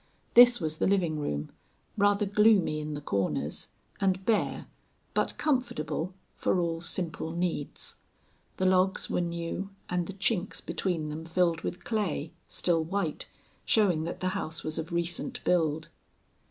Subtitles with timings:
[0.33, 1.51] This was the living room,
[1.95, 3.67] rather gloomy in the corners,
[3.99, 4.65] and bare,
[5.13, 7.97] but comfortable, for all simple needs.
[8.57, 13.29] The logs were new and the chinks between them filled with clay, still white,
[13.63, 15.89] showing that the house was of recent build.